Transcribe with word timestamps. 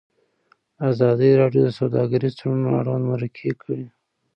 ازادي 0.89 1.29
راډیو 1.41 1.63
د 1.65 1.69
سوداګریز 1.79 2.33
تړونونه 2.39 2.69
اړوند 2.79 3.03
مرکې 3.11 3.49
کړي. 3.61 3.83